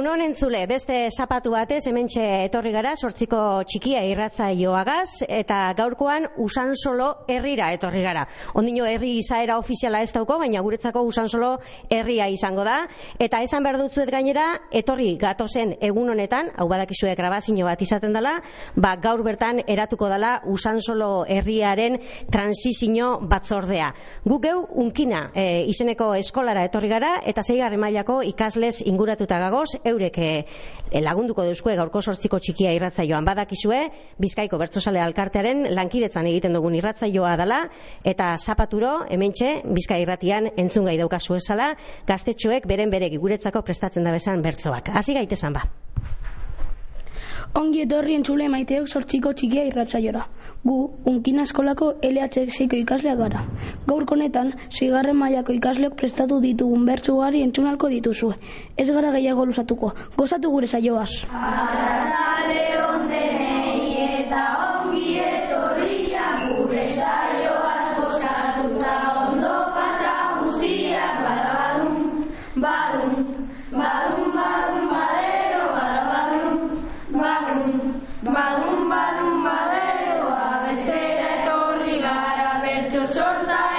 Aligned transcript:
Egunon 0.00 0.22
entzule, 0.24 0.62
beste 0.64 0.94
zapatu 1.12 1.50
batez 1.52 1.82
hementxe 1.90 2.22
etorri 2.46 2.70
gara, 2.72 2.94
sortziko 2.96 3.38
txikia 3.68 4.00
irratzaioagaz 4.08 5.26
eta 5.26 5.58
gaurkoan 5.76 6.24
usan 6.40 6.70
solo 6.72 7.10
herrira 7.28 7.66
etorri 7.74 8.00
gara. 8.00 8.22
Ondino 8.56 8.86
herri 8.88 9.10
izaera 9.20 9.58
ofiziala 9.60 10.00
ez 10.00 10.08
dauko, 10.14 10.38
baina 10.40 10.62
guretzako 10.64 11.02
usan 11.04 11.28
solo 11.28 11.50
herria 11.92 12.30
izango 12.32 12.64
da. 12.64 12.78
Eta 13.20 13.42
esan 13.44 13.60
behar 13.66 13.76
dutzuet 13.76 14.08
gainera, 14.14 14.46
etorri 14.72 15.18
gatozen 15.20 15.74
egun 15.90 16.08
honetan, 16.14 16.48
hau 16.56 16.64
badakizue 16.72 17.12
grabazio 17.20 17.68
bat 17.68 17.84
izaten 17.84 18.16
dela, 18.16 18.38
ba, 18.80 18.94
gaur 18.96 19.20
bertan 19.28 19.60
eratuko 19.66 20.08
dela 20.08 20.32
usan 20.48 20.80
solo 20.80 21.26
herriaren 21.28 22.00
transizio 22.32 23.18
batzordea. 23.28 23.92
Guk 24.24 24.48
geu 24.48 24.64
unkina 24.80 25.26
e, 25.34 25.66
izeneko 25.74 26.14
eskolara 26.22 26.64
etorri 26.72 26.88
gara 26.88 27.18
eta 27.20 27.44
zeigarren 27.44 27.84
mailako 27.84 28.22
ikasles 28.32 28.80
inguratuta 28.80 29.44
gagoz, 29.44 29.68
eurek 29.90 30.18
e, 30.18 30.30
lagunduko 31.04 31.44
deuzkue 31.46 31.76
gaurko 31.78 32.02
sortziko 32.02 32.38
txikia 32.38 32.72
irratzaioan 32.76 33.26
badakizue, 33.28 33.80
Bizkaiko 34.20 34.58
Bertzosale 34.58 35.02
Alkartearen 35.04 35.66
lankidetzan 35.74 36.26
egiten 36.30 36.56
dugun 36.56 36.74
irratzaioa 36.78 37.36
dela 37.40 37.60
eta 38.04 38.32
zapaturo 38.38 38.96
hementxe 39.10 39.52
Bizkai 39.76 40.00
irratian 40.04 40.50
entzun 40.56 40.88
gai 40.88 40.96
daukazu 40.98 41.36
esala, 41.38 41.72
gaztetxoek 42.08 42.66
beren 42.70 42.90
beregi 42.90 43.20
guretzako 43.22 43.62
prestatzen 43.66 44.06
da 44.06 44.14
bezan 44.16 44.42
bertsoak. 44.42 44.92
Hasi 44.94 45.14
gaitesan 45.18 45.58
ba. 45.58 45.66
Ongi 47.58 47.82
etorri 47.82 48.14
entzule 48.14 48.46
maiteok 48.48 48.86
sortziko 48.88 49.32
txikia 49.34 49.64
irratzaiora. 49.66 50.26
Gu, 50.62 50.74
unkina 51.08 51.46
eskolako 51.48 51.86
LHX-ko 52.04 52.76
ikasleak 52.76 53.16
gara. 53.18 53.44
Gaurko 53.86 54.16
honetan, 54.16 54.52
zigarren 54.78 55.16
mailako 55.16 55.56
ikasleok 55.56 55.96
prestatu 56.02 56.40
ditugun 56.44 56.84
bertsu 56.90 57.16
gari 57.20 57.40
entzunalko 57.46 57.88
dituzue. 57.94 58.36
Ez 58.76 58.88
gara 58.90 59.14
gehiago 59.16 59.46
lusatuko. 59.48 59.94
Gozatu 60.20 60.52
gure 60.56 60.68
saioaz. 60.68 61.10
Arratxale 61.30 62.79
gara 82.90 83.06
bertso 83.06 83.69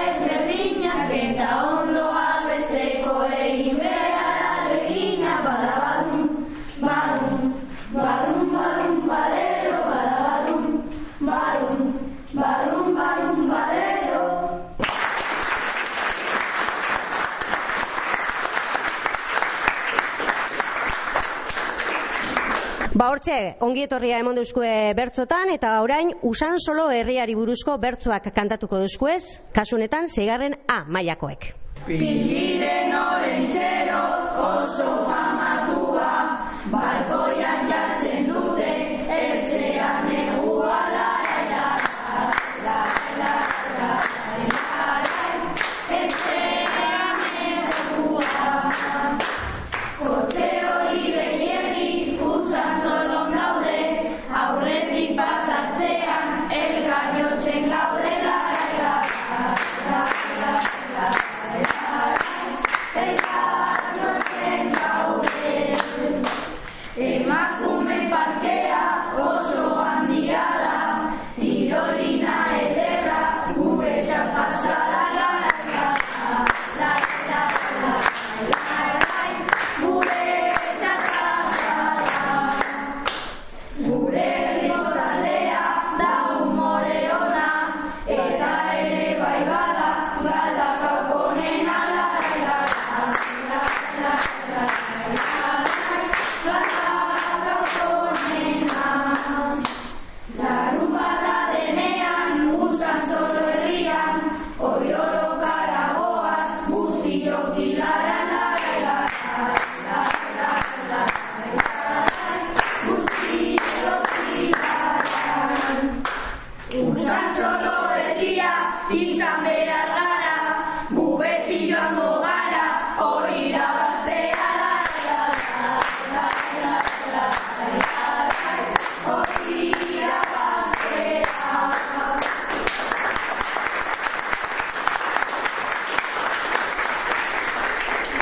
Ba 23.01 23.07
hortxe, 23.09 23.35
ongi 23.65 23.81
etorria 23.87 24.19
emon 24.21 24.35
duzkue 24.37 24.71
bertzotan 24.93 25.49
eta 25.49 25.71
orain 25.81 26.11
usan 26.29 26.59
solo 26.61 26.83
herriari 26.93 27.33
buruzko 27.33 27.73
bertzoak 27.81 28.27
kantatuko 28.35 28.77
duzkuez, 28.83 29.41
kasu 29.57 29.79
honetan 29.79 30.05
zeigarren 30.05 30.53
A 30.69 30.83
mailakoek. 30.85 31.47
Pilliren 31.87 32.93
orentxero 32.99 34.03
oso 34.45 34.91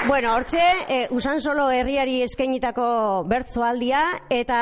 Bueno, 0.09 0.33
hortxe, 0.33 0.57
e, 0.89 1.07
usan 1.13 1.37
solo 1.37 1.67
herriari 1.69 2.23
eskainitako 2.25 2.85
bertzoaldia 3.29 3.99
eta 4.33 4.61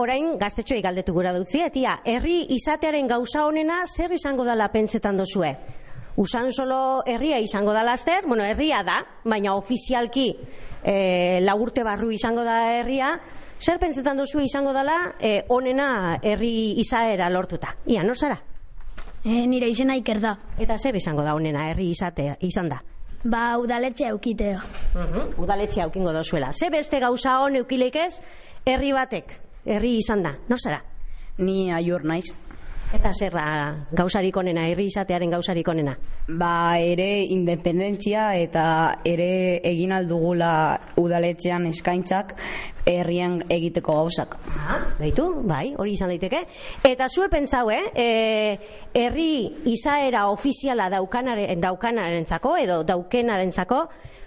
orain 0.00 0.38
gaztetxoei 0.40 0.80
galdetu 0.80 1.12
gura 1.12 1.34
dutzi, 1.36 1.60
etia, 1.66 1.98
herri 2.08 2.38
izatearen 2.56 3.04
gauza 3.10 3.42
honena 3.44 3.82
zer 3.92 4.14
izango 4.16 4.46
dala 4.48 4.70
pentsetan 4.72 5.20
dozue? 5.20 5.52
Usan 6.16 6.48
solo 6.48 7.02
herria 7.04 7.42
izango 7.44 7.76
da 7.76 7.84
laster, 7.84 8.24
bueno, 8.24 8.48
herria 8.48 8.80
da, 8.88 8.96
baina 9.28 9.52
ofizialki 9.60 10.30
e, 10.80 10.96
lagurte 11.44 11.84
barru 11.84 12.08
izango 12.16 12.48
da 12.48 12.56
herria, 12.78 13.12
zer 13.60 13.76
pentsetan 13.78 14.16
duzu 14.16 14.40
izango 14.48 14.72
dala 14.72 14.96
e, 15.20 15.42
onena 15.52 16.16
herri 16.22 16.80
izaera 16.80 17.28
lortuta? 17.28 17.76
Ia, 17.84 18.00
nor 18.00 18.16
zara? 18.16 18.40
E, 19.20 19.44
nire 19.44 19.68
izena 19.68 20.00
iker 20.00 20.24
da. 20.24 20.38
Eta 20.56 20.80
zer 20.80 20.96
izango 20.96 21.20
da 21.20 21.36
onena 21.36 21.68
herri 21.68 21.92
izatea, 21.92 22.40
izan 22.40 22.72
da? 22.72 22.80
Ba, 23.24 23.58
udaletxe 23.58 24.06
eukiteo. 24.06 24.58
Mhm. 24.94 25.34
Udaletxe 25.42 25.82
aukingo 25.82 26.12
dozuela. 26.12 26.52
Ze 26.52 26.70
beste 26.70 27.00
gauza 27.00 27.38
hon 27.40 27.56
eukileik 27.56 27.96
ez, 27.96 28.20
herri 28.66 28.92
batek, 28.92 29.32
herri 29.64 29.96
izan 29.98 30.22
da, 30.22 30.36
nor 30.48 30.58
zara? 30.62 30.82
Ni 31.38 31.72
aior 31.72 32.04
naiz. 32.04 32.32
Eta 32.94 33.10
zer 33.12 33.34
da 33.34 33.46
gauzarik 33.98 34.36
onena, 34.38 34.62
herri 34.70 34.84
izatearen 34.86 35.32
gauzarik 35.34 35.66
onena? 35.68 35.96
Ba, 36.28 36.78
ere 36.78 37.24
independentzia 37.34 38.28
eta 38.38 38.66
ere 39.04 39.58
egin 39.66 39.92
aldugula 39.96 40.50
udaletxean 41.02 41.66
eskaintzak 41.66 42.36
herrien 42.86 43.40
egiteko 43.50 43.96
gauzak. 43.98 44.36
Ah, 44.54 44.78
baitu, 45.00 45.26
bai, 45.48 45.74
hori 45.74 45.96
izan 45.98 46.12
daiteke. 46.14 46.44
Eta 46.86 47.08
zue 47.08 47.26
pentsau, 47.32 47.66
eh? 47.74 47.82
E, 47.90 48.06
herri 48.94 49.30
izaera 49.72 50.28
ofiziala 50.30 50.86
daukanaren, 50.94 51.60
daukanarentzako 51.60 52.54
edo 52.62 52.80
daukenarentzako, 52.86 53.82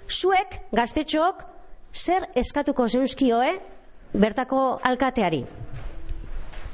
zuek, 0.10 0.60
gaztetxook, 0.76 1.48
zer 1.96 2.28
eskatuko 2.44 2.90
zeuzkioe 2.92 3.56
bertako 4.14 4.80
alkateari? 4.84 5.46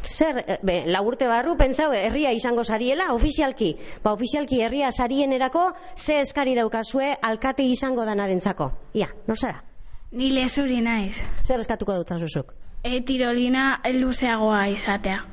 Zer, 0.07 0.43
eh, 0.47 0.57
be, 0.63 0.83
lagurte 0.85 1.27
barru, 1.27 1.55
pentsau, 1.57 1.91
herria 1.93 2.31
izango 2.31 2.63
sariela, 2.63 3.13
ofizialki. 3.13 3.75
Ba, 4.03 4.13
ofizialki 4.13 4.61
herria 4.61 4.91
sarienerako, 4.91 5.71
ze 5.95 6.19
eskari 6.21 6.55
daukazue 6.55 7.15
alkate 7.21 7.63
izango 7.63 8.05
danarentzako. 8.05 8.71
Ia, 8.93 9.09
no 9.27 9.35
zara? 9.35 9.63
Ni 10.11 10.29
lezuri 10.31 10.81
naiz. 10.81 11.17
Zer 11.43 11.59
eskatuko 11.59 11.95
dut 11.97 12.13
zuzuk? 12.19 12.53
E, 12.83 13.01
tirolina 13.01 13.81
luzeagoa 13.93 14.67
izatea. 14.69 15.23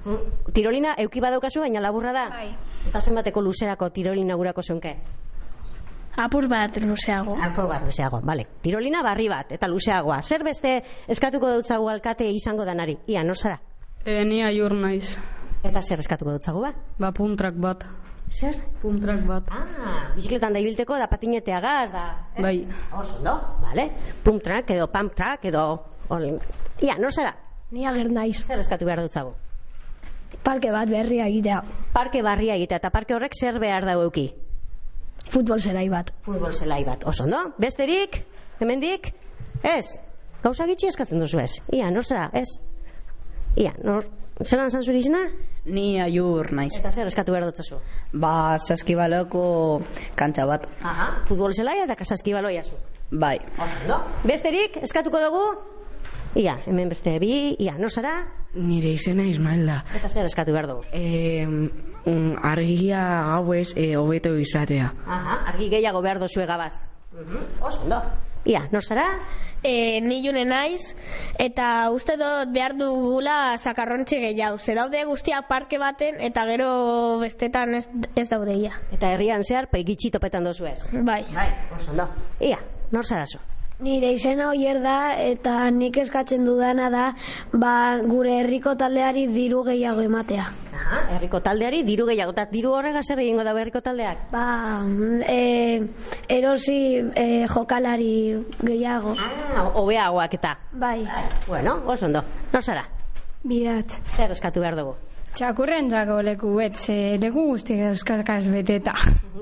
Tirolina 0.55 0.95
euki 0.99 1.21
badaukazu, 1.21 1.61
baina 1.61 1.81
laburra 1.81 2.13
da? 2.13 2.29
Bai. 2.31 2.49
Eta 2.89 3.01
zenbateko 3.01 3.43
luzerako 3.43 3.91
tirolina 3.91 4.35
gurako 4.41 4.63
zunke? 4.63 4.97
Apur 6.17 6.49
bat 6.49 6.77
luzeago. 6.81 7.37
Apur 7.41 7.69
bat 7.69 7.85
luzeago, 7.85 8.21
bale. 8.25 8.47
Tirolina 8.63 9.03
barri 9.03 9.29
bat, 9.29 9.53
eta 9.53 9.69
luzeagoa. 9.69 10.21
Zer 10.23 10.45
beste 10.45 10.81
eskatuko 11.09 11.53
dut 11.55 11.69
zagu 11.69 11.89
alkate 11.89 12.29
izango 12.33 12.65
danari? 12.65 12.99
Ia, 13.07 13.23
nor 13.25 13.37
zara? 13.37 13.61
E, 14.05 14.25
ni 14.27 14.41
aiur 14.43 14.75
naiz. 14.75 15.15
Eta 15.63 15.81
zer 15.81 16.01
eskatuko 16.03 16.33
dut 16.35 16.43
zagu 16.43 16.63
ba? 16.65 16.73
Ba, 16.99 17.13
puntrak 17.15 17.55
bat. 17.63 17.85
Zer? 18.33 18.57
Puntrak 18.83 19.23
bat. 19.29 19.51
Ah, 19.55 20.11
bizikletan 20.17 20.57
da 20.57 20.63
ibilteko, 20.63 20.97
da 20.99 21.07
patinetea 21.07 21.61
gaz, 21.63 21.93
da... 21.93 22.03
ez? 22.35 22.43
Bai. 22.43 22.57
Oso, 22.99 23.21
no? 23.23 23.37
Bale. 23.63 23.87
Pump 24.25 24.43
track 24.43 24.73
edo 24.75 24.89
pump 24.91 25.15
track 25.15 25.47
edo... 25.53 25.67
Olin. 26.11 26.41
Ia, 26.83 26.97
nor 26.99 27.15
zara? 27.15 27.37
Ni 27.71 27.87
ager 27.87 28.11
naiz. 28.11 28.41
Zer 28.43 28.59
eskatu 28.65 28.89
behar 28.89 29.05
dut 29.05 29.15
zagu? 29.15 29.37
Parke 30.43 30.73
bat 30.75 30.91
berria 30.91 31.29
egitea. 31.31 31.61
Parke 31.95 32.25
barria 32.27 32.57
egitea, 32.59 32.81
eta 32.83 32.91
parke 32.91 33.15
horrek 33.15 33.39
zer 33.39 33.61
behar 33.63 33.87
dau 33.87 34.01
euki? 34.09 34.33
Futbol 35.31 35.63
zelai 35.63 35.87
bat. 35.93 36.11
Futbol 36.27 36.51
zelai 36.51 36.83
bat, 36.89 37.07
oso, 37.07 37.29
no? 37.31 37.53
Besterik? 37.63 38.25
Hemendik? 38.59 39.13
Ez? 39.63 39.87
Gauza 40.43 40.67
gitxi 40.67 40.91
eskatzen 40.91 41.23
duzu 41.23 41.39
ez? 41.39 41.53
Ia, 41.71 41.93
nor 41.95 42.09
zara? 42.09 42.27
Ez? 42.35 42.49
Ia, 43.57 43.73
nor... 43.85 44.09
Zeran 44.43 44.71
zan 44.73 44.83
zure 44.83 44.99
izena? 44.99 45.27
Ni 45.69 46.01
aiur 46.01 46.49
naiz. 46.57 46.73
Eta 46.79 46.91
zer 46.91 47.07
eskatu 47.07 47.35
behar 47.35 47.45
dut 47.47 47.61
zazu? 47.61 47.77
Ba, 48.13 48.57
saskibaloko 48.59 49.43
kantxa 50.19 50.47
bat. 50.49 50.65
Aha, 50.83 51.09
futbol 51.29 51.53
zelaia 51.53 51.85
eta 51.85 51.95
kasaskibaloia 52.01 52.65
zu. 52.65 52.79
Bai. 53.13 53.37
No? 53.87 54.01
Besterik, 54.25 54.81
eskatuko 54.83 55.21
dugu? 55.21 55.45
Ia, 56.41 56.57
hemen 56.65 56.89
beste 56.89 57.13
bi, 57.21 57.53
ia, 57.61 57.77
nor 57.79 57.93
zara? 57.93 58.15
Nire 58.57 58.95
izena 58.97 59.29
Ismael 59.29 59.67
da. 59.69 59.83
Eta 59.95 60.09
zer 60.09 60.25
eskatu 60.25 60.57
behar 60.57 60.71
dugu? 60.71 60.89
E, 60.97 61.45
um, 62.09 62.33
argia 62.43 63.05
gauez 63.29 63.75
e, 63.77 63.93
hobeto 64.01 64.33
izatea. 64.41 64.91
Aha, 65.07 65.43
argi 65.53 65.69
gehiago 65.77 66.01
behar 66.03 66.25
dozue 66.25 66.49
gabaz. 66.49 66.73
Oso, 67.61 67.85
no? 67.93 68.01
Ia, 68.45 68.65
nor 68.73 68.83
zara? 68.83 69.07
E, 69.63 70.01
ni 70.03 70.19
june 70.27 70.43
naiz, 70.45 70.97
eta 71.39 71.91
uste 71.95 72.17
dut 72.19 72.51
behar 72.55 72.75
dugula 72.79 73.57
sakarrontxe 73.59 74.19
gehiago. 74.25 74.59
Ze 74.59 74.75
daude 74.75 75.05
guztiak 75.07 75.47
parke 75.49 75.79
baten, 75.79 76.19
eta 76.21 76.45
gero 76.51 76.73
bestetan 77.23 77.79
ez, 77.79 77.87
ez 78.17 78.29
daude 78.33 78.59
ia. 78.59 78.75
Eta 78.91 79.15
herrian 79.15 79.47
zehar, 79.47 79.71
peigitxi 79.71 80.11
topetan 80.11 80.51
dozu 80.51 80.67
ez. 80.67 80.81
Bai. 80.93 81.23
Bai, 81.31 81.49
oso, 81.79 81.95
no? 81.95 82.11
Ia, 82.41 82.59
nor 82.91 83.07
zara 83.07 83.27
zu? 83.27 83.39
Nire 83.81 84.13
izena 84.13 84.49
oier 84.51 84.79
da 84.83 85.15
eta 85.19 85.71
nik 85.71 85.97
eskatzen 85.99 86.45
dudana 86.47 86.89
da 86.93 87.05
ba, 87.53 87.99
gure 88.07 88.37
herriko 88.43 88.75
taldeari 88.79 89.27
diru 89.33 89.63
gehiago 89.67 90.03
ematea. 90.07 90.45
Aha, 90.73 91.01
herriko 91.17 91.41
taldeari 91.41 91.83
diru 91.87 92.07
gehiago, 92.07 92.33
eta 92.37 92.45
diru 92.53 92.73
horrega 92.77 93.03
zer 93.03 93.19
egingo 93.25 93.43
da 93.45 93.55
herriko 93.59 93.81
taldeak? 93.81 94.29
Ba, 94.33 94.45
e, 95.27 95.83
erosi 96.29 96.79
e, 97.17 97.47
jokalari 97.49 98.13
gehiago. 98.63 99.15
Ah, 99.19 99.67
hobeagoak 99.75 100.35
eta. 100.39 100.57
Bai, 100.73 101.01
Bueno, 101.49 101.81
oso 101.87 102.07
ondo. 102.07 102.23
Nor 102.53 102.63
zara? 102.63 102.87
bidat. 103.43 103.91
Zer 104.15 104.31
eskatu 104.31 104.61
behar 104.63 104.77
dugu? 104.79 104.95
Txakurren 105.35 105.89
dago 105.91 106.21
leku 106.23 106.53
bet, 106.61 106.77
ze 106.79 107.17
leku 107.19 107.49
guzti 107.49 107.75
euskarkaz 107.89 108.45
beteta. 108.53 108.93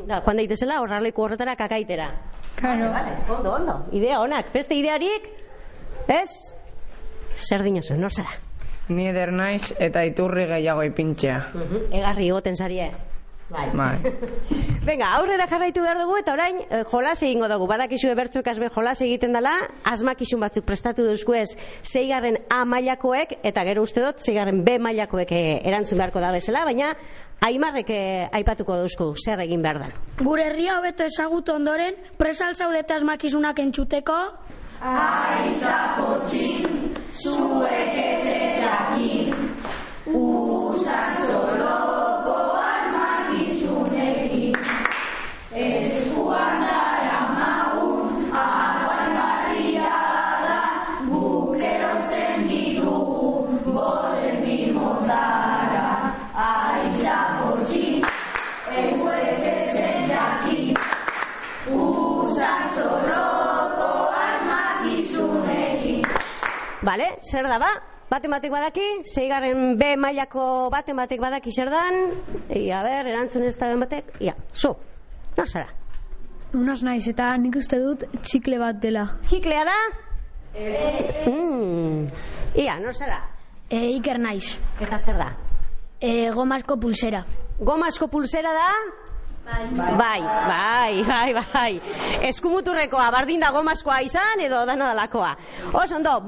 Da, 0.08 0.20
joan 0.24 0.38
daitezela 0.40 0.78
horraleku 0.80 1.22
horretara 1.26 1.56
kakaitera. 1.58 2.06
Karo. 2.60 2.90
Vale, 2.92 3.16
ondo, 3.28 3.52
ondo. 3.52 3.74
Idea 3.92 4.20
onak. 4.20 4.52
Beste 4.52 4.74
idearik? 4.76 5.28
Ez? 6.08 6.30
Zer 7.48 7.62
dinozu, 7.64 7.94
nor 7.96 8.12
zara? 8.12 8.36
Ni 8.90 9.06
eder 9.08 9.32
naiz 9.32 9.72
eta 9.78 10.02
iturri 10.04 10.46
gehiago 10.50 10.82
ipintzea. 10.88 11.38
Egarri 11.94 12.30
goten 12.34 12.56
zarie. 12.56 12.90
Bai. 13.50 13.70
Bai. 13.74 13.98
Venga, 14.88 15.08
aurrera 15.18 15.46
jarraitu 15.50 15.82
behar 15.82 15.98
dugu 15.98 16.18
eta 16.20 16.34
orain 16.36 16.60
eh, 16.62 16.82
jolas 16.90 17.16
egingo 17.26 17.48
dugu. 17.50 17.66
Badakizu 17.70 18.12
ebertzuk 18.12 18.46
asbe 18.46 18.68
jolas 18.74 19.00
egiten 19.02 19.34
dela, 19.34 19.54
asmakizun 19.92 20.40
batzuk 20.44 20.66
prestatu 20.68 21.06
duzku 21.08 21.34
ez 21.34 21.48
zeigarren 21.82 22.38
A 22.50 22.62
mailakoek 22.64 23.40
eta 23.42 23.64
gero 23.66 23.82
uste 23.82 24.04
dut 24.04 24.22
zeigarren 24.22 24.62
B 24.64 24.78
mailakoek 24.78 25.34
eh, 25.34 25.58
erantzun 25.66 25.98
beharko 25.98 26.22
da 26.22 26.30
bezala, 26.36 26.64
baina 26.68 26.94
Aimarrek 27.40 27.90
eh, 27.90 28.28
aipatuko 28.36 28.76
duzku 28.82 29.10
zer 29.16 29.40
egin 29.46 29.62
behar 29.64 29.80
da. 29.82 29.90
Gure 30.20 30.46
herria 30.50 30.76
hobeto 30.78 31.06
ezagutu 31.08 31.56
ondoren, 31.56 31.96
presal 32.20 32.54
zaudete 32.54 32.94
asmakizunak 32.98 33.62
entzuteko, 33.64 34.18
Bale, 66.90 67.06
zer 67.22 67.46
da 67.46 67.58
ba? 67.62 67.68
Baten 68.10 68.32
batek 68.34 68.50
badaki, 68.50 68.84
zeigarren 69.06 69.76
B 69.78 69.92
mailako 70.04 70.44
baten 70.74 70.96
batek 70.98 71.20
badaki 71.22 71.52
zer 71.54 71.68
dan, 71.70 72.16
ia 72.50 72.80
ber, 72.82 73.06
erantzun 73.12 73.44
ez 73.46 73.52
da 73.60 73.68
ben 73.70 73.84
batek, 73.84 74.08
ia, 74.18 74.34
zu, 74.50 74.72
nor 75.36 75.46
zara? 75.46 75.68
Unas 76.58 76.82
naiz 76.82 77.04
eta 77.12 77.28
nik 77.38 77.60
uste 77.60 77.78
dut 77.78 78.02
txikle 78.26 78.58
bat 78.58 78.80
dela. 78.82 79.04
Txiklea 79.22 79.62
da? 79.68 79.76
Mm. 81.30 82.10
Ia, 82.58 82.74
nor 82.82 82.98
zara? 82.98 83.20
E, 83.70 83.84
iker 84.00 84.18
naiz. 84.18 84.56
Eta 84.82 84.98
zer 84.98 85.22
da? 85.22 85.28
E, 86.02 86.32
gomasko 86.34 86.74
pulsera. 86.82 87.22
Gomasko 87.62 88.10
pulsera 88.10 88.56
da? 88.56 88.68
Bai, 89.44 90.20
bai, 90.48 91.02
bai, 91.04 91.34
bai. 91.52 91.80
Eskumuturrekoa, 92.28 93.10
bardin 93.10 93.40
da 93.40 93.50
gomaskoa 93.50 94.00
izan 94.04 94.40
edo 94.40 94.64
dana 94.66 94.92
dalakoa. 94.92 95.34
Oso 95.72 95.96
ondo, 95.96 96.20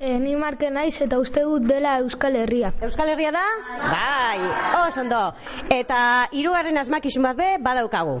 E, 0.00 0.18
ni 0.18 0.34
marke 0.36 0.70
naiz 0.70 1.00
eta 1.00 1.18
uste 1.22 1.40
dut 1.46 1.62
dela 1.62 1.98
Euskal 2.02 2.34
Herria. 2.36 2.72
Euskal 2.82 3.08
Herria 3.08 3.30
da? 3.32 3.44
Bai, 3.78 4.38
oso 4.88 5.00
ondo. 5.00 5.32
Eta 5.70 6.28
hirugarren 6.32 6.76
asmakizun 6.78 7.22
bat 7.22 7.36
be, 7.36 7.56
badaukagu. 7.62 8.20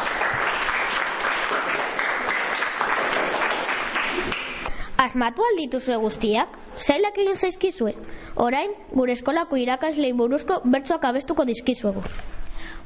Asmatu 5.11 5.43
aldituzue 5.43 5.97
guztiak? 5.99 6.53
Zailak 6.79 7.17
egin 7.19 7.35
zaizkizue? 7.35 7.91
Orain, 8.39 8.69
gure 8.95 9.11
eskolako 9.11 9.57
irakaslei 9.59 10.13
buruzko 10.15 10.61
bertsoak 10.63 11.03
abestuko 11.09 11.43
dizkizuegu. 11.49 12.03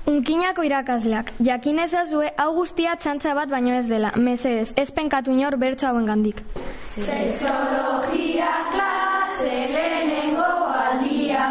Unkinako 0.09 0.65
irakasleak, 0.65 1.29
jakin 1.45 1.83
ezazue 1.83 2.31
hau 2.41 2.47
guztia 2.55 2.95
txantza 2.97 3.35
bat 3.37 3.51
baino 3.53 3.75
ez 3.77 3.85
dela, 3.91 4.09
mesedez, 4.17 4.73
ez 4.75 4.87
penkatu 4.91 5.37
inor 5.37 5.59
bertso 5.61 5.85
hauen 5.87 6.09
gandik. 6.09 6.41
Sexologia 6.81 8.49
klase 8.73 9.61
lehenengo 9.75 10.49
aldia 10.81 11.45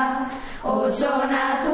Oso 0.65 1.15
naturala 1.31 1.74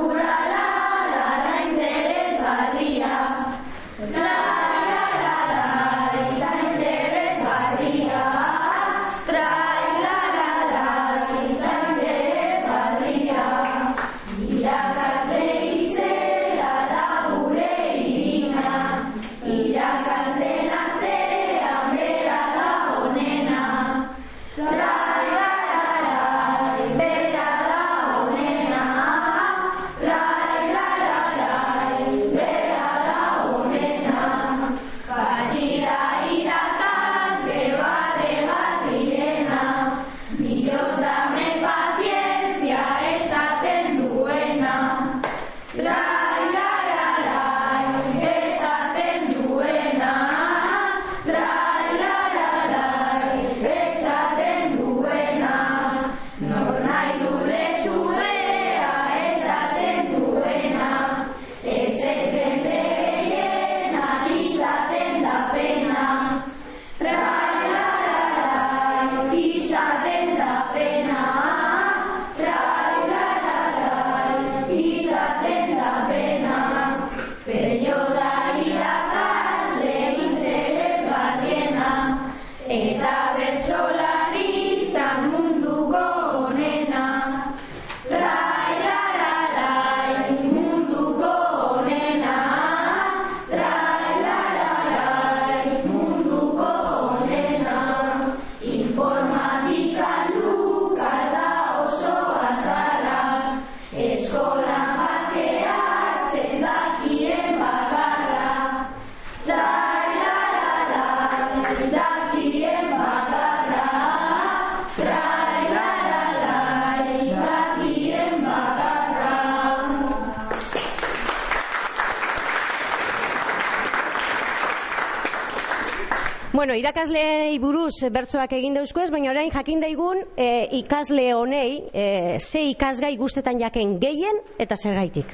Bueno, 126.53 126.75
irakasleei 126.75 127.61
buruz 127.63 128.01
bertsoak 128.11 128.57
egin 128.57 128.75
dauzkoez, 128.75 129.07
baina 129.15 129.29
orain 129.31 129.53
jakin 129.55 129.79
daigun 129.85 130.25
e, 130.35 130.49
ikasle 130.81 131.29
honei 131.39 131.77
e, 131.95 132.07
ze 132.43 132.65
ikasgai 132.73 133.13
guztetan 133.21 133.61
jaken 133.63 133.93
gehien 134.03 134.41
eta 134.59 134.75
zergaitik. 134.75 135.31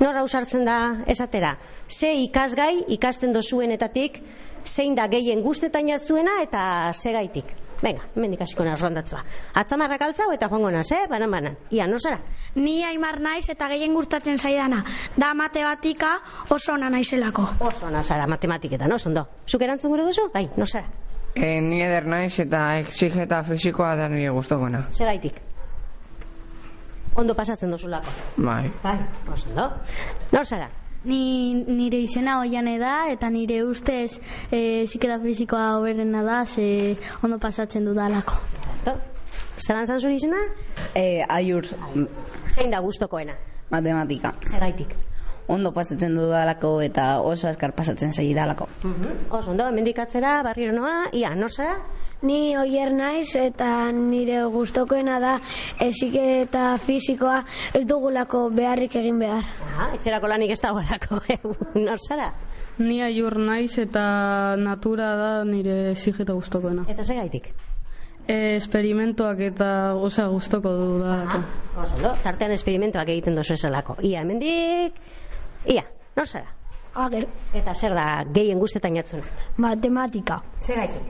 Nor 0.00 0.18
ausartzen 0.18 0.66
da 0.66 0.78
esatera? 1.06 1.52
Ze 1.86 2.10
ikasgai 2.24 2.88
ikasten 2.96 3.30
dozuenetatik 3.32 4.18
zein 4.66 4.98
da 4.98 5.06
gehien 5.06 5.46
guztetan 5.46 5.94
jatzuena 5.94 6.40
eta 6.42 6.64
zergaitik. 6.90 7.54
Venga, 7.82 8.04
hemendik 8.14 8.40
hasiko 8.44 8.62
naz 8.64 8.78
rondatzua. 8.80 9.24
Atzamarrak 9.58 10.04
altzau 10.06 10.28
eta 10.32 10.46
joango 10.50 10.70
naz, 10.70 10.86
eh? 10.94 11.06
Banan 11.10 11.30
banan. 11.34 11.56
Ia, 11.74 11.88
no 11.90 11.98
zara? 11.98 12.20
Ni 12.54 12.76
aimar 12.86 13.18
naiz 13.20 13.48
eta 13.50 13.66
gehien 13.72 13.94
gustatzen 13.94 14.38
zaidana. 14.38 14.84
Da 15.18 15.32
matematika 15.34 16.12
oso 16.48 16.76
ona 16.76 16.90
naizelako. 16.94 17.48
Oso 17.60 17.86
ona 17.86 18.02
zara 18.02 18.28
matematiketan, 18.30 18.92
oso 18.92 19.10
ondo. 19.10 19.26
Zuk 19.48 19.62
erantzun 19.66 19.90
gure 19.90 20.06
duzu? 20.06 20.28
Bai, 20.34 20.46
no 20.56 20.66
zara. 20.66 20.86
E, 21.34 21.60
ni 21.60 21.80
eder 21.82 22.06
naiz 22.06 22.38
eta 22.44 22.62
exigeta 22.78 23.42
fisikoa 23.42 23.96
da 23.96 24.06
nire 24.12 24.30
guztokona. 24.30 24.84
Zergaitik. 24.92 25.40
Ondo 27.18 27.34
pasatzen 27.34 27.74
dozulako. 27.74 28.14
Bai. 28.36 28.70
Bai, 28.84 28.98
oso 29.32 29.50
ondo. 29.50 29.66
Nor 30.30 30.46
zara? 30.46 30.70
Ni 31.04 31.54
nire 31.54 31.98
izena 32.02 32.38
oiane 32.40 32.78
da 32.78 32.94
eta 33.10 33.30
nire 33.30 33.62
ustez 33.66 34.20
e, 34.50 34.86
ziketa 34.86 35.18
fizikoa 35.22 35.72
hoberena 35.76 36.22
da 36.22 36.44
ze 36.44 36.96
ondo 37.22 37.38
pasatzen 37.38 37.84
dudalako. 37.84 38.38
Zeran 39.66 39.86
zan 39.86 39.98
zuri 39.98 40.16
izena? 40.16 40.42
E, 40.94 41.24
aiur 41.28 41.66
Zein 42.54 42.70
da 42.70 42.80
gustokoena? 42.80 43.34
matematika. 43.72 44.32
Zergaitik. 44.46 44.94
Ondo 45.52 45.72
pasatzen 45.76 46.14
dudalako 46.16 46.78
eta 46.80 47.06
oso 47.20 47.48
askar 47.50 47.74
pasatzen 47.76 48.12
zaidalako. 48.12 48.68
Oso 49.30 49.50
ondo, 49.52 49.66
hemendik 49.68 49.98
atzera, 50.00 50.38
barriro 50.46 50.72
noa, 50.72 51.10
ia, 51.12 51.34
zara? 51.48 51.76
Ni 52.22 52.56
oier 52.56 52.92
naiz 52.94 53.34
eta 53.36 53.90
nire 53.92 54.44
gustokoena 54.54 55.18
da 55.20 55.32
esik 55.82 56.14
eta 56.14 56.78
fisikoa 56.78 57.42
ez 57.74 57.84
dugulako 57.86 58.48
beharrik 58.54 58.94
egin 58.96 59.18
behar. 59.18 59.44
Ah, 59.76 59.90
etxerako 59.96 60.30
lanik 60.30 60.54
ez 60.54 60.60
dagoelako, 60.62 61.20
nor 61.86 61.98
zara? 61.98 62.30
Ni 62.78 63.02
aiur 63.02 63.36
naiz 63.36 63.76
eta 63.78 64.56
natura 64.56 65.10
da 65.16 65.32
nire 65.44 65.90
exigeta 65.90 66.32
gustokoena. 66.38 66.86
Eta 66.88 67.04
segaitik? 67.04 67.50
E, 68.22 68.54
esperimentoak 68.54 69.40
eta 69.48 69.70
osa 69.98 70.28
gustoko 70.30 70.70
dudalako. 70.78 71.42
Oso 71.74 71.98
ondo, 71.98 72.14
tartean 72.22 72.54
esperimentoak 72.54 73.10
egiten 73.16 73.34
dozu 73.34 73.56
esalako. 73.58 73.98
Ia, 74.06 74.22
hemendik, 74.22 75.02
ia, 75.66 75.84
nor 76.16 76.26
zara? 76.26 76.54
Ager, 76.94 77.26
Eta 77.54 77.72
zer 77.74 77.94
da 77.94 78.24
gehien 78.34 78.58
guztetan 78.60 78.94
jatzuna? 78.96 79.22
matematika. 79.56 80.42
Segaitik? 80.60 81.02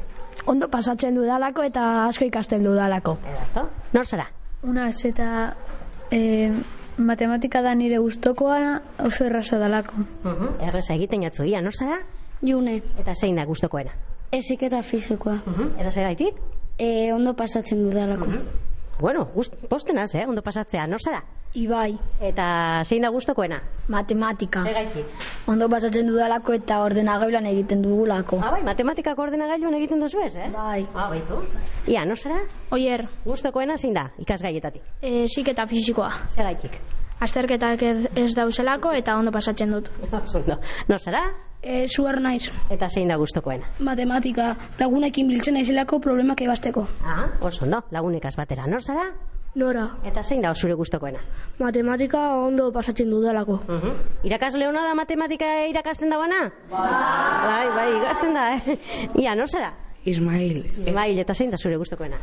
Ondo 0.47 0.69
pasatzen 0.71 1.15
dudalako 1.15 1.63
eta 1.63 2.07
asko 2.07 2.25
ikasten 2.25 2.63
dudalako. 2.63 3.17
Edato? 3.27 3.69
Nor 3.93 4.07
zara? 4.07 4.27
Unaz 4.63 5.05
eta 5.05 5.57
e, 6.11 6.51
matematika 6.99 7.63
da 7.63 7.75
nire 7.75 7.99
gustokoa 7.99 8.81
oso 9.05 9.25
erraza 9.27 9.59
dalako. 9.59 10.05
Erreza 10.61 10.95
egiten 10.95 11.23
jatzu, 11.27 11.45
ia, 11.45 11.61
nor 11.61 11.75
zara? 11.75 11.99
June, 12.43 12.81
Eta 12.99 13.15
zein 13.15 13.37
da 13.37 13.45
gustokoena? 13.45 13.91
ezik 14.33 14.63
eta 14.63 14.83
fizikoa. 14.83 15.35
Eta 15.79 15.91
segaitik? 15.91 16.39
E, 16.79 17.13
ondo 17.13 17.35
pasatzen 17.37 17.83
dudalako. 17.85 18.27
Bueno, 19.01 19.27
gust, 19.35 19.53
postenaz, 19.69 20.15
eh, 20.15 20.25
ondo 20.29 20.43
pasatzea, 20.43 20.87
nor 20.87 21.01
zara? 21.05 21.23
Ibai, 21.55 21.99
Eta 22.21 22.81
zein 22.85 23.03
da 23.03 23.11
gustokoena? 23.13 23.59
matematika. 23.89 24.63
Segaitik? 24.65 25.05
Ondo 25.47 25.69
pasatzen 25.69 26.07
dudalako 26.09 26.55
eta 26.57 26.79
ordenagailuan 26.81 27.45
egiten 27.51 27.83
dugulako. 27.83 28.39
Ah, 28.41 28.51
bai, 28.55 28.63
matematikak 28.65 29.19
ordenagailuan 29.19 29.75
egiten 29.75 30.01
dozu 30.01 30.23
ez, 30.25 30.35
eh? 30.37 30.49
Bai. 30.55 30.87
Ah, 30.95 31.11
baitu. 31.11 31.43
Ia, 31.93 32.07
nor 32.07 32.17
zara? 32.17 32.39
Oier, 32.71 33.05
Gustokoena 33.27 33.77
zein 33.77 33.93
da, 33.93 34.07
ikasgaietatik? 34.19 34.83
esik 35.03 35.49
eta 35.49 35.67
fisikoa. 35.67 36.11
Segaitik? 36.29 36.79
Azterketak 37.21 37.83
ez, 37.83 38.35
dauzelako 38.35 38.93
eta 38.93 39.15
ondo 39.17 39.31
pasatzen 39.31 39.71
dut. 39.71 39.91
Ondo. 40.35 40.57
Nor 40.89 40.99
zara? 41.01 41.21
E, 41.63 41.87
zuer 41.87 42.19
naiz. 42.21 42.49
Eta 42.71 42.89
zein 42.89 43.09
da 43.09 43.17
gustokoena? 43.17 43.69
Matematika, 43.79 44.57
lagunekin 44.81 45.29
biltzen 45.29 45.55
naizelako 45.55 46.01
problemak 46.01 46.41
ebasteko. 46.41 46.87
Ah, 47.05 47.29
oso 47.43 47.65
ondo, 47.65 47.83
lagunekaz 47.91 48.35
batera. 48.37 48.67
Nor 48.67 48.83
zara? 48.83 49.13
Nora, 49.55 49.91
Eta 50.09 50.23
zein 50.23 50.41
da 50.41 50.55
zure 50.55 50.75
gustokoena? 50.75 51.21
matematika 51.59 52.21
ondo 52.41 52.71
pasatzen 52.73 53.11
dudalako. 53.11 53.59
Uh 53.69 53.91
Irakasle 54.25 54.67
hona 54.67 54.83
da 54.89 54.95
matematika 54.95 55.67
irakasten 55.69 56.09
dagoena? 56.11 56.39
Bai. 56.71 56.81
Bai, 57.45 57.67
bai, 57.77 57.89
ikasten 57.99 58.35
da, 58.35 58.47
eh? 58.57 58.79
Ia, 59.21 59.35
nor 59.35 59.49
zara? 59.49 59.75
Ismail, 60.05 60.65
Ismail, 60.87 61.19
eta 61.21 61.35
zein 61.35 61.51
da 61.51 61.57
zure 61.61 61.77
gustokoena? 61.77 62.17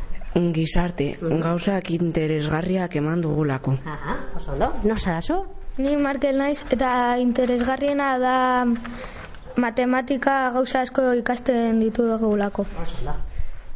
gizarte, 0.52 1.06
gauzak 1.20 1.90
interesgarriak 1.90 2.96
eman 2.96 3.22
dugulako. 3.22 3.76
Aha, 3.86 4.16
oso 4.36 4.52
ondo. 4.52 4.72
Nor 4.84 4.98
zara 4.98 5.20
zu? 5.20 5.38
Ni 5.78 5.96
Markel 5.96 6.36
naiz 6.36 6.64
eta 6.70 7.16
interesgarriena 7.18 8.18
da 8.18 8.64
matematika 9.56 10.50
gauza 10.52 10.82
asko 10.82 11.12
ikasten 11.22 11.80
ditu 11.80 12.08
dugulako. 12.10 12.66
Oso 12.82 12.98
ondo. 13.00 13.14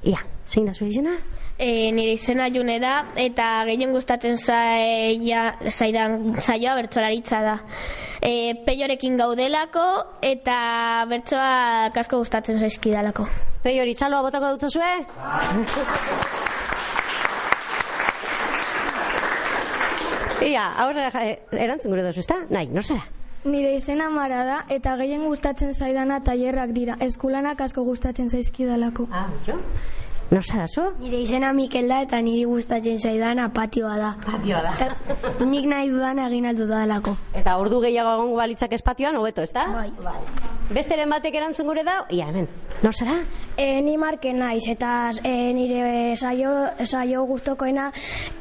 Ia, 0.04 0.20
zein 0.46 0.66
da 0.66 0.72
zure 0.74 0.90
izena? 0.90 1.16
E, 1.56 1.92
nire 1.92 2.16
izena 2.16 2.48
june 2.50 2.80
da 2.82 3.12
eta 3.14 3.64
gehien 3.68 3.92
gustatzen 3.94 4.36
zaia, 4.36 5.44
zaidan 5.70 6.40
saioa 6.40 6.74
bertsolaritza 6.80 7.40
da. 7.46 7.56
E, 8.18 8.54
peiorekin 8.66 9.16
gaudelako 9.20 9.84
eta 10.22 10.58
bertsoa 11.10 11.92
asko 11.94 12.18
gustatzen 12.24 12.58
zaizkidalako. 12.58 13.28
Pei 13.62 13.78
hori 13.80 13.94
txaloa 13.94 14.24
botako 14.26 14.56
dut 14.56 14.66
zue? 14.72 14.90
Ia, 20.44 20.64
aurre 20.84 21.06
eh, 21.22 21.36
erantzun 21.64 21.94
gure 21.94 22.02
dozu, 22.04 22.20
ezta? 22.20 22.42
Nahi, 22.50 22.66
nor 22.74 22.84
zara? 22.84 23.06
Nire 23.44 23.74
izena 23.76 24.08
Mara 24.10 24.42
da 24.48 24.60
eta 24.72 24.94
gehien 24.96 25.24
gustatzen 25.28 25.74
zaidana 25.74 26.18
tailerrak 26.24 26.72
dira. 26.76 26.96
Eskulanak 27.06 27.60
asko 27.60 27.84
gustatzen 27.84 28.30
zaizkidalako. 28.32 29.06
Ah, 29.12 29.28
jo? 29.46 29.58
Nor 30.30 30.42
zara 30.42 30.66
zu? 30.66 30.82
Nire 30.98 31.20
izena 31.20 31.52
Mikel 31.52 31.88
da 31.88 32.00
eta 32.02 32.20
niri 32.24 32.44
gustatzen 32.48 32.98
zaidana 32.98 33.48
patioa 33.54 33.96
da. 34.00 34.12
Patioa 34.24 34.62
da. 34.64 34.88
Nik 35.44 35.66
nahi 35.68 35.90
dudan 35.92 36.18
egin 36.24 36.48
aldu 36.48 36.66
dalako. 36.70 37.14
Eta 37.36 37.56
ordu 37.60 37.80
gehiago 37.84 38.14
egongo 38.16 38.38
balitzak 38.40 38.72
espatioan, 38.72 39.18
hobeto, 39.20 39.44
ezta? 39.44 39.66
Bai. 39.74 40.16
Besteren 40.72 41.12
batek 41.12 41.36
erantzun 41.36 41.68
gure 41.68 41.84
da? 41.84 41.98
Ia, 42.10 42.30
hemen. 42.32 42.48
Nor 42.82 42.96
zara? 42.96 43.18
E, 43.56 43.68
ni 43.84 43.98
marke 44.00 44.32
naiz 44.32 44.64
eta 44.70 45.12
e, 45.20 45.34
nire 45.54 46.16
saio, 46.16 46.54
saio 46.84 47.26
gustokoena 47.28 47.90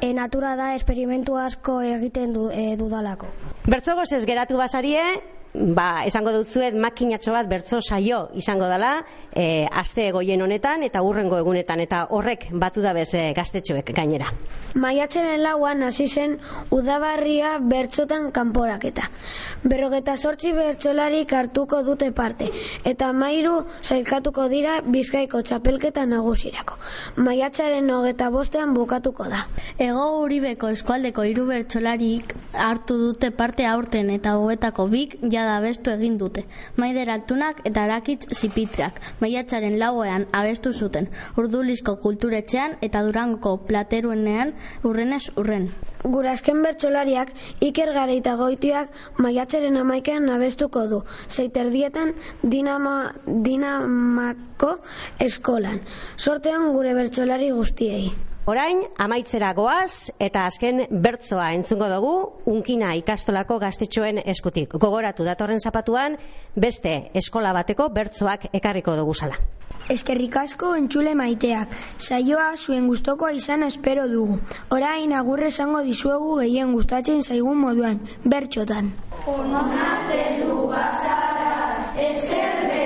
e, 0.00 0.12
natura 0.16 0.56
da 0.56 0.72
esperimentu 0.74 1.36
asko 1.38 1.80
egiten 1.84 2.32
du, 2.32 2.48
e, 2.50 2.74
dudalako. 2.80 3.28
Bertzogoz 3.68 4.10
ez 4.16 4.24
geratu 4.26 4.56
basarie, 4.60 5.04
ba, 5.54 6.02
esango 6.06 6.32
dutzuet 6.34 6.74
makinatxo 6.74 7.32
bat 7.32 7.48
bertso 7.48 7.78
saio 7.80 8.28
izango 8.34 8.66
dela, 8.68 9.04
e, 9.30 9.66
aste 9.70 10.10
goien 10.12 10.42
honetan 10.42 10.82
eta 10.82 11.02
urrengo 11.06 11.38
egunetan, 11.38 11.80
eta 11.84 12.04
horrek 12.10 12.48
batu 12.50 12.82
da 12.82 12.92
bez 12.96 13.12
e, 13.14 13.30
gaztetxoek 13.36 13.92
gainera. 13.94 14.32
Maiatzenen 14.74 15.42
lauan 15.42 15.84
hasi 15.86 16.08
zen 16.08 16.38
udabarria 16.74 17.58
bertsotan 17.62 18.30
kanporaketa. 18.34 19.08
Berrogeta 19.62 20.16
sortzi 20.16 20.50
bertsolarik 20.52 21.32
hartuko 21.32 21.82
dute 21.86 22.10
parte, 22.12 22.50
eta 22.84 23.12
mairu 23.12 23.54
sailkatuko 23.82 24.48
dira 24.50 24.80
bizkaiko 24.82 25.42
txapelketa 25.46 26.06
nagusirako. 26.10 26.78
Maiatzaren 27.16 27.90
hogeta 27.94 28.30
bostean 28.34 28.74
bukatuko 28.74 29.28
da. 29.30 29.46
Ego 29.78 30.08
Uribeko 30.24 30.72
eskualdeko 30.74 31.22
hiru 31.22 31.46
bertsolarik 31.46 32.34
hartu 32.52 32.98
dute 32.98 33.30
parte 33.30 33.66
aurten 33.66 34.10
eta 34.10 34.34
hogetako 34.40 34.88
bik 34.90 35.16
jada 35.44 35.56
abestu 35.60 35.92
egin 35.92 36.14
dute. 36.20 36.44
Maider 36.82 37.10
Altunak 37.14 37.60
eta 37.70 37.84
Arakitz 37.88 38.28
Zipitrak 38.40 39.00
maiatzaren 39.24 39.78
lauean 39.82 40.26
abestu 40.40 40.72
zuten. 40.72 41.10
Urdulizko 41.42 41.96
kulturetxean 42.06 42.78
eta 42.88 43.04
Durangoko 43.08 43.56
plateruenean 43.70 44.54
urrenez 44.90 45.24
urren. 45.44 45.68
Gure 46.04 46.28
azken 46.28 46.58
bertsolariak 46.60 47.30
Iker 47.64 47.90
Gareita 47.96 48.34
goitiak 48.36 48.90
maiatzaren 49.24 49.78
amaikean 49.80 50.28
abestuko 50.34 50.82
du. 50.90 50.98
Zeiterdietan 51.32 52.12
dinama, 52.42 53.14
dinamako 53.46 54.74
eskolan. 55.28 55.80
Sortean 56.18 56.68
gure 56.76 56.92
bertsolari 57.00 57.48
guztiei. 57.56 58.12
Orain, 58.44 58.82
amaitzera 59.00 59.54
goaz, 59.56 60.10
eta 60.20 60.44
azken 60.44 60.82
bertzoa 61.06 61.46
entzungo 61.56 61.88
dugu, 61.88 62.12
unkina 62.52 62.90
ikastolako 63.00 63.56
gaztetxoen 63.62 64.20
eskutik. 64.28 64.76
Gogoratu 64.76 65.24
datorren 65.24 65.64
zapatuan, 65.64 66.18
beste 66.54 66.98
eskola 67.16 67.56
bateko 67.56 67.88
bertzoak 67.88 68.50
ekarriko 68.52 69.00
dugu 69.00 69.16
zala. 69.16 69.40
Eskerrik 69.92 70.36
asko 70.40 70.70
entzule 70.80 71.10
maiteak. 71.20 71.72
Saioa 71.98 72.46
zuen 72.56 72.86
gustokoa 72.88 73.32
izan 73.36 73.66
espero 73.66 74.06
dugu. 74.08 74.38
Orain 74.76 75.12
agurre 75.18 75.50
esango 75.52 75.82
dizuegu 75.88 76.38
gehien 76.38 76.72
gustatzen 76.72 77.20
zaigun 77.22 77.60
moduan, 77.66 78.00
bertxotan. 78.24 78.92
Onarte 79.34 80.22
du 80.40 80.56
bazara, 80.72 81.52
esker 82.08 82.83